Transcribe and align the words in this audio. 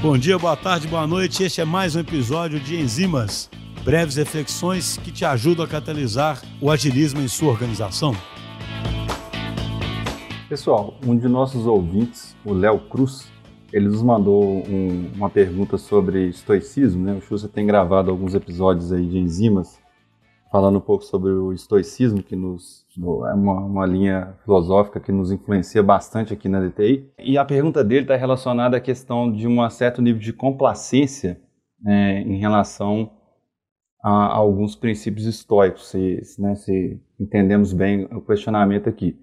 Bom 0.00 0.16
dia, 0.16 0.38
boa 0.38 0.56
tarde, 0.56 0.86
boa 0.86 1.06
noite. 1.06 1.42
Este 1.42 1.60
é 1.60 1.64
mais 1.64 1.96
um 1.96 2.00
episódio 2.00 2.60
de 2.60 2.76
Enzimas, 2.80 3.50
breves 3.84 4.16
reflexões 4.16 4.96
que 4.96 5.10
te 5.10 5.24
ajudam 5.24 5.64
a 5.64 5.68
catalisar 5.68 6.40
o 6.60 6.70
agilismo 6.70 7.20
em 7.20 7.26
sua 7.26 7.50
organização. 7.50 8.14
Pessoal, 10.48 10.94
um 11.04 11.16
de 11.16 11.28
nossos 11.28 11.66
ouvintes, 11.66 12.36
o 12.44 12.54
Léo 12.54 12.78
Cruz, 12.78 13.26
ele 13.72 13.88
nos 13.88 14.02
mandou 14.02 14.42
um, 14.42 15.10
uma 15.14 15.28
pergunta 15.28 15.76
sobre 15.76 16.28
estoicismo, 16.28 17.04
né? 17.04 17.14
O 17.14 17.20
Xuxa 17.20 17.48
tem 17.48 17.66
gravado 17.66 18.10
alguns 18.10 18.34
episódios 18.34 18.92
aí 18.92 19.06
de 19.06 19.18
enzimas, 19.18 19.78
falando 20.50 20.78
um 20.78 20.80
pouco 20.80 21.04
sobre 21.04 21.30
o 21.30 21.52
estoicismo, 21.52 22.22
que 22.22 22.36
nos 22.36 22.86
é 23.28 23.34
uma, 23.34 23.60
uma 23.60 23.86
linha 23.86 24.34
filosófica 24.44 24.98
que 24.98 25.12
nos 25.12 25.30
influencia 25.30 25.82
bastante 25.82 26.32
aqui 26.32 26.48
na 26.48 26.60
DTI. 26.60 27.10
E 27.18 27.38
a 27.38 27.44
pergunta 27.44 27.84
dele 27.84 28.02
está 28.02 28.16
relacionada 28.16 28.76
à 28.76 28.80
questão 28.80 29.30
de 29.30 29.46
um 29.46 29.68
certo 29.70 30.02
nível 30.02 30.20
de 30.20 30.32
complacência 30.32 31.40
né, 31.80 32.22
em 32.22 32.38
relação 32.38 33.10
a, 34.02 34.10
a, 34.10 34.36
alguns 34.36 34.74
princípios 34.74 35.26
estoicos, 35.26 35.88
se, 35.88 36.20
né, 36.38 36.54
se 36.54 37.00
entendemos 37.20 37.72
bem 37.72 38.04
o 38.12 38.20
questionamento 38.20 38.88
aqui. 38.88 39.18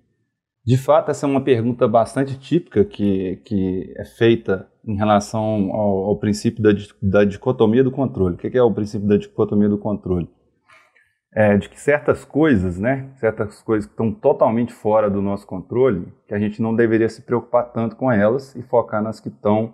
De 0.66 0.78
fato, 0.78 1.12
essa 1.12 1.28
é 1.28 1.30
uma 1.30 1.44
pergunta 1.44 1.88
bastante 1.88 2.40
típica 2.40 2.84
que, 2.84 3.38
que 3.46 3.94
é 3.98 4.04
feita 4.04 4.68
em 4.84 4.96
relação 4.96 5.72
ao, 5.72 6.06
ao 6.06 6.18
princípio 6.18 6.64
da, 6.64 6.72
da, 7.02 7.24
dicotomia 7.24 7.84
do 7.84 7.92
controle. 7.92 8.36
O 8.36 8.38
que 8.38 8.58
é 8.58 8.64
o 8.64 8.74
princípio 8.74 9.08
da 9.08 9.18
dicotomia 9.18 9.70
do 9.70 9.78
controle? 9.78 10.28
É 11.38 11.58
de 11.58 11.68
que 11.68 11.78
certas 11.78 12.24
coisas, 12.24 12.80
né, 12.80 13.10
certas 13.16 13.62
coisas 13.62 13.86
que 13.86 13.92
estão 13.92 14.10
totalmente 14.10 14.72
fora 14.72 15.10
do 15.10 15.22
nosso 15.22 15.46
controle, 15.46 16.08
que 16.26 16.34
a 16.34 16.40
gente 16.40 16.62
não 16.62 16.74
deveria 16.74 17.10
se 17.10 17.22
preocupar 17.22 17.74
tanto 17.74 17.98
com 17.98 18.10
elas 18.10 18.56
e 18.56 18.64
focar 18.64 19.04
nas 19.04 19.20
que 19.20 19.28
estão 19.28 19.74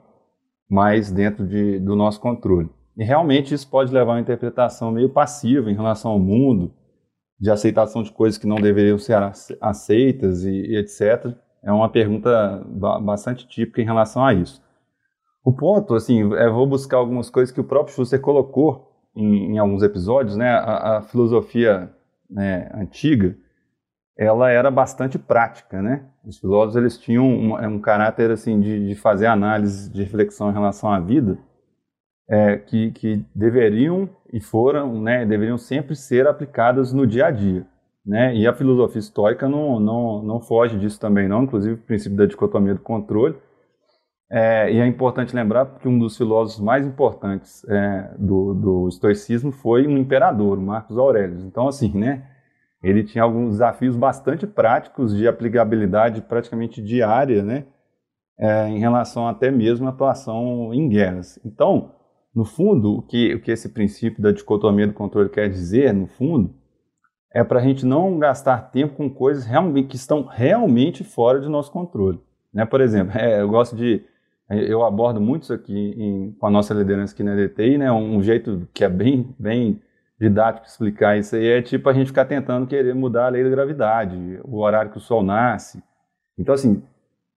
mais 0.67 1.11
dentro 1.11 1.45
de, 1.45 1.79
do 1.79 1.95
nosso 1.95 2.19
controle. 2.19 2.67
E 2.97 3.03
realmente 3.03 3.53
isso 3.53 3.69
pode 3.69 3.93
levar 3.93 4.13
a 4.13 4.15
uma 4.15 4.21
interpretação 4.21 4.91
meio 4.91 5.09
passiva 5.09 5.69
em 5.69 5.75
relação 5.75 6.11
ao 6.11 6.19
mundo, 6.19 6.73
de 7.39 7.51
aceitação 7.51 8.01
de 8.01 8.11
coisas 8.11 8.39
que 8.39 8.47
não 8.47 8.57
deveriam 8.57 8.97
ser 8.97 9.17
aceitas 9.59 10.43
e, 10.43 10.51
e 10.51 10.77
etc. 10.77 11.35
É 11.63 11.71
uma 11.71 11.89
pergunta 11.89 12.63
bastante 13.03 13.47
típica 13.47 13.81
em 13.81 13.85
relação 13.85 14.25
a 14.25 14.33
isso. 14.33 14.63
O 15.43 15.51
ponto, 15.51 15.95
assim, 15.95 16.33
é 16.35 16.49
vou 16.49 16.67
buscar 16.67 16.97
algumas 16.97 17.29
coisas 17.29 17.53
que 17.53 17.59
o 17.59 17.63
próprio 17.63 17.93
Schuster 17.95 18.21
colocou 18.21 18.90
em, 19.15 19.53
em 19.53 19.57
alguns 19.57 19.83
episódios, 19.83 20.35
né? 20.35 20.49
A, 20.49 20.97
a 20.97 21.01
filosofia 21.01 21.91
né, 22.29 22.69
antiga, 22.73 23.35
ela 24.17 24.49
era 24.49 24.69
bastante 24.69 25.17
prática, 25.17 25.81
né? 25.81 26.05
Os 26.23 26.37
filósofos 26.37 26.75
eles 26.75 26.97
tinham 26.97 27.25
um, 27.25 27.55
um 27.55 27.79
caráter 27.79 28.31
assim 28.31 28.59
de, 28.59 28.87
de 28.87 28.95
fazer 28.95 29.25
análise, 29.25 29.89
de 29.89 30.03
reflexão 30.03 30.49
em 30.49 30.53
relação 30.53 30.91
à 30.91 30.99
vida, 30.99 31.37
é, 32.29 32.57
que, 32.57 32.91
que 32.91 33.25
deveriam 33.35 34.09
e 34.31 34.39
foram, 34.39 35.01
né, 35.01 35.25
deveriam 35.25 35.57
sempre 35.57 35.95
ser 35.95 36.27
aplicadas 36.27 36.93
no 36.93 37.05
dia 37.05 37.25
a 37.25 37.31
dia. 37.31 37.65
Né? 38.05 38.35
E 38.35 38.47
a 38.47 38.53
filosofia 38.53 38.99
histórica 38.99 39.47
não, 39.47 39.79
não, 39.79 40.23
não 40.23 40.39
foge 40.39 40.77
disso 40.77 40.99
também, 40.99 41.27
não, 41.27 41.43
inclusive 41.43 41.75
o 41.75 41.77
princípio 41.77 42.17
da 42.17 42.25
dicotomia 42.25 42.73
do 42.73 42.79
controle. 42.79 43.35
É, 44.33 44.71
e 44.71 44.79
é 44.79 44.87
importante 44.87 45.35
lembrar 45.35 45.65
que 45.65 45.89
um 45.89 45.99
dos 45.99 46.15
filósofos 46.15 46.63
mais 46.63 46.87
importantes 46.87 47.67
é, 47.67 48.15
do, 48.17 48.53
do 48.53 48.87
estoicismo 48.87 49.51
foi 49.51 49.85
um 49.85 49.97
imperador, 49.97 50.57
o 50.57 50.61
Marcos 50.61 50.97
Aurélio. 50.97 51.41
Então, 51.41 51.67
assim, 51.67 51.91
né, 51.93 52.25
ele 52.81 53.03
tinha 53.03 53.25
alguns 53.25 53.51
desafios 53.51 53.95
bastante 53.97 54.47
práticos 54.47 55.13
de 55.13 55.27
aplicabilidade 55.27 56.21
praticamente 56.21 56.81
diária, 56.81 57.43
né, 57.43 57.65
é, 58.39 58.69
em 58.69 58.79
relação 58.79 59.27
até 59.27 59.51
mesmo 59.51 59.85
à 59.87 59.89
atuação 59.89 60.73
em 60.73 60.87
guerras. 60.87 61.37
Então, 61.45 61.91
no 62.33 62.45
fundo, 62.45 62.99
o 62.99 63.01
que, 63.01 63.35
o 63.35 63.41
que 63.41 63.51
esse 63.51 63.67
princípio 63.67 64.23
da 64.23 64.31
dicotomia 64.31 64.87
do 64.87 64.93
controle 64.93 65.27
quer 65.27 65.49
dizer, 65.49 65.93
no 65.93 66.07
fundo, 66.07 66.55
é 67.33 67.43
para 67.43 67.59
a 67.59 67.63
gente 67.63 67.85
não 67.85 68.17
gastar 68.17 68.71
tempo 68.71 68.95
com 68.95 69.09
coisas 69.09 69.45
realmente, 69.45 69.89
que 69.89 69.95
estão 69.97 70.23
realmente 70.23 71.03
fora 71.03 71.41
de 71.41 71.49
nosso 71.49 71.71
controle. 71.71 72.19
Né? 72.53 72.65
Por 72.65 72.81
exemplo, 72.81 73.15
é, 73.19 73.41
eu 73.41 73.49
gosto 73.49 73.75
de. 73.75 74.03
Eu 74.51 74.83
abordo 74.83 75.21
muito 75.21 75.43
isso 75.43 75.53
aqui 75.53 75.93
em, 75.97 76.31
com 76.33 76.47
a 76.47 76.49
nossa 76.49 76.73
liderança 76.73 77.13
aqui 77.13 77.23
na 77.23 77.35
DTI, 77.35 77.77
né? 77.77 77.91
um 77.91 78.21
jeito 78.21 78.67
que 78.73 78.83
é 78.83 78.89
bem, 78.89 79.33
bem 79.39 79.81
didático 80.19 80.67
explicar 80.67 81.17
isso 81.17 81.35
aí 81.35 81.47
é 81.47 81.61
tipo 81.61 81.89
a 81.89 81.93
gente 81.93 82.07
ficar 82.07 82.25
tentando 82.25 82.67
querer 82.67 82.93
mudar 82.93 83.25
a 83.25 83.29
lei 83.29 83.43
da 83.43 83.49
gravidade, 83.49 84.39
o 84.43 84.59
horário 84.59 84.91
que 84.91 84.97
o 84.97 85.01
sol 85.01 85.23
nasce. 85.23 85.83
Então, 86.37 86.53
assim, 86.53 86.83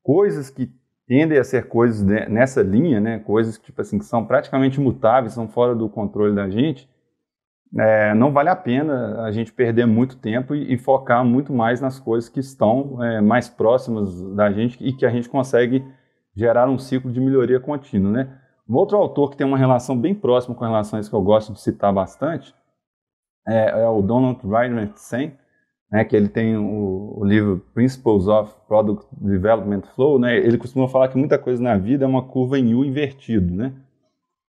coisas 0.03 0.51
que 0.51 0.71
tendem 1.07 1.39
a 1.39 1.45
ser 1.45 1.67
coisas 1.67 2.03
nessa 2.03 2.63
linha, 2.63 3.01
né, 3.01 3.19
coisas 3.19 3.59
tipo 3.59 3.81
assim, 3.81 3.99
que 3.99 4.05
são 4.05 4.25
praticamente 4.27 4.81
mutáveis, 4.81 5.33
são 5.33 5.49
fora 5.49 5.75
do 5.75 5.89
controle 5.89 6.35
da 6.35 6.49
gente, 6.51 6.89
é, 7.77 8.15
não 8.15 8.33
vale 8.33 8.49
a 8.51 8.57
pena 8.57 9.23
a 9.23 9.33
gente 9.33 9.53
perder 9.53 9.87
muito 9.87 10.17
tempo 10.17 10.55
e, 10.55 10.75
e 10.75 10.79
focar 10.79 11.25
muito 11.25 11.53
mais 11.53 11.81
nas 11.81 11.99
coisas 11.99 12.29
que 12.29 12.41
estão 12.41 13.03
é, 13.03 13.21
mais 13.21 13.49
próximas 13.49 14.23
da 14.35 14.53
gente 14.53 14.79
e 14.87 14.93
que 14.93 15.05
a 15.05 15.11
gente 15.11 15.29
consegue 15.29 15.85
gerar 16.35 16.69
um 16.69 16.79
ciclo 16.79 17.13
de 17.13 17.21
melhoria 17.21 17.61
contínua. 17.61 18.11
Né? 18.11 18.39
Um 18.69 18.75
outro 18.77 18.97
autor 18.97 19.31
que 19.31 19.37
tem 19.37 19.47
uma 19.47 19.59
relação 19.59 19.99
bem 19.99 20.15
próxima 20.15 20.55
com 20.55 20.65
relações 20.65 21.09
que 21.09 21.15
eu 21.15 21.23
gosto 21.23 21.53
de 21.53 21.61
citar 21.61 21.93
bastante 21.93 22.55
é, 23.47 23.83
é 23.83 23.89
o 23.89 24.01
Donald 24.01 24.41
Ryder 24.43 24.93
Sen, 24.97 25.33
né, 25.91 26.05
que 26.05 26.17
ele 26.17 26.29
tem 26.29 26.57
o, 26.57 27.19
o, 27.19 27.25
livro 27.25 27.63
Principles 27.75 28.27
of 28.27 28.53
Product 28.67 29.07
Development 29.13 29.83
Flow, 29.95 30.19
né, 30.19 30.37
ele 30.37 30.59
costuma 30.59 30.89
falar 30.89 31.09
que 31.09 31.19
muita 31.19 31.39
coisa 31.39 31.63
na 31.63 31.77
vida 31.77 32.05
é 32.05 32.09
uma 32.09 32.23
curva 32.23 32.59
em 32.59 32.75
U 32.75 32.85
invertido, 32.85 33.55
né? 33.55 33.73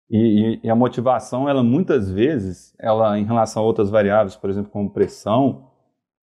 E, 0.09 0.59
e, 0.63 0.69
a 0.69 0.75
motivação, 0.75 1.49
ela 1.49 1.63
muitas 1.63 2.11
vezes, 2.11 2.75
ela 2.79 3.17
em 3.17 3.25
relação 3.25 3.63
a 3.63 3.65
outras 3.65 3.89
variáveis, 3.89 4.35
por 4.35 4.51
exemplo, 4.51 4.69
como 4.71 4.89
pressão, 4.91 5.67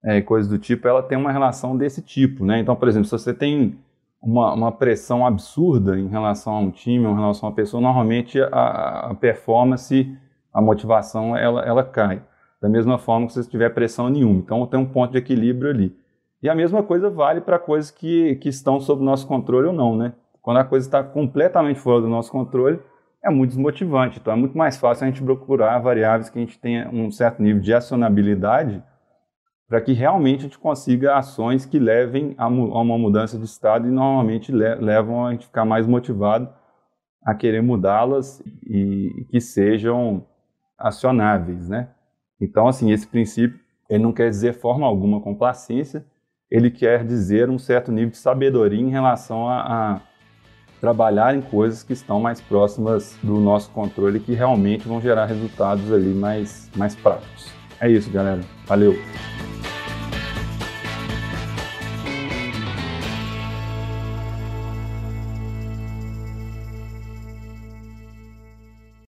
é, 0.04 0.22
coisas 0.22 0.50
do 0.50 0.58
tipo, 0.58 0.88
ela 0.88 1.04
tem 1.04 1.18
uma 1.18 1.32
relação 1.32 1.76
desse 1.76 2.02
tipo, 2.02 2.46
né? 2.46 2.60
Então, 2.60 2.76
por 2.76 2.88
exemplo, 2.88 3.06
se 3.06 3.12
você 3.12 3.34
tem 3.34 3.78
uma, 4.26 4.54
uma 4.54 4.72
pressão 4.72 5.26
absurda 5.26 5.98
em 5.98 6.08
relação 6.08 6.54
a 6.54 6.60
um 6.60 6.72
time, 6.72 7.06
em 7.06 7.16
relação 7.16 7.48
a 7.48 7.50
uma 7.52 7.56
pessoa, 7.56 7.80
normalmente 7.80 8.42
a, 8.42 9.12
a 9.12 9.16
performance, 9.16 10.18
a 10.52 10.62
motivação, 10.62 11.38
ela, 11.38 11.64
ela 11.64 11.84
cai 11.84 12.22
da 12.60 12.68
mesma 12.68 12.98
forma 12.98 13.28
que 13.28 13.34
se 13.34 13.48
tiver 13.48 13.70
pressão 13.70 14.10
nenhuma. 14.10 14.40
Então 14.40 14.66
tem 14.66 14.80
um 14.80 14.86
ponto 14.86 15.12
de 15.12 15.20
equilíbrio 15.20 15.70
ali. 15.70 15.96
E 16.42 16.50
a 16.50 16.56
mesma 16.56 16.82
coisa 16.82 17.10
vale 17.10 17.40
para 17.40 17.60
coisas 17.60 17.92
que, 17.92 18.36
que 18.38 18.50
estão 18.50 18.80
sob 18.80 19.04
nosso 19.04 19.28
controle 19.28 19.68
ou 19.68 19.74
não, 19.74 19.96
né? 19.96 20.14
Quando 20.42 20.58
a 20.58 20.64
coisa 20.64 20.88
está 20.88 21.04
completamente 21.04 21.80
fora 21.80 22.02
do 22.02 22.08
nosso 22.08 22.32
controle, 22.32 22.80
é 23.24 23.30
muito 23.30 23.52
desmotivante. 23.52 24.20
Então 24.20 24.34
é 24.34 24.36
muito 24.36 24.58
mais 24.58 24.78
fácil 24.78 25.06
a 25.06 25.08
gente 25.08 25.22
procurar 25.22 25.78
variáveis 25.80 26.30
que 26.30 26.40
a 26.40 26.42
gente 26.42 26.58
tenha 26.58 26.90
um 26.90 27.12
certo 27.12 27.42
nível 27.42 27.62
de 27.62 27.74
acionabilidade 27.74 28.82
para 29.68 29.82
que 29.82 29.94
realmente 29.94 30.40
a 30.40 30.44
gente 30.44 30.60
consiga 30.60 31.18
ações 31.18 31.66
que 31.66 31.80
levem 31.80 32.36
a, 32.38 32.48
uma 32.48 32.98
mudança 32.98 33.38
de 33.38 33.46
estado 33.46 33.88
e 33.88 33.92
normalmente 33.92 34.52
le 34.52 34.76
levam 34.76 35.26
a 35.26 35.32
gente 35.32 35.48
ficar 35.48 35.66
mais 35.66 35.88
motivado 35.88 36.50
a 37.24 37.34
querer 37.34 37.62
mudá-las 37.62 38.44
e 38.64 39.26
que 39.30 39.42
sejam 39.42 40.26
acionáveis, 40.78 41.68
né? 41.68 41.90
Então, 42.40 42.68
assim, 42.68 42.92
esse 42.92 43.08
princípio, 43.08 43.60
ele 43.90 44.04
não 44.04 44.12
quer 44.14 44.30
dizer 44.30 44.54
forma 44.54 44.86
alguma 44.86 45.20
complacência, 45.20 46.06
ele 46.52 46.70
quer 46.70 47.04
dizer 47.04 47.50
um 47.50 47.58
certo 47.58 47.92
nível 47.92 48.12
de 48.12 48.18
sabedoria 48.18 48.80
em 48.80 48.90
relação 48.90 49.50
a, 49.50 49.62
a 49.96 50.02
trabalhar 50.80 51.36
em 51.36 51.42
coisas 51.42 51.82
que 51.82 51.94
estão 51.94 52.20
mais 52.20 52.40
próximas 52.40 53.18
do 53.24 53.40
nosso 53.40 53.72
controle 53.72 54.20
que 54.20 54.34
realmente 54.34 54.88
vão 54.88 55.02
gerar 55.02 55.26
resultados 55.26 55.92
ali 55.92 56.14
mais, 56.14 56.70
mais 56.76 56.96
práticos. 56.96 57.52
É 57.80 57.90
isso, 57.90 58.12
galera. 58.12 58.42
Valeu! 58.68 58.94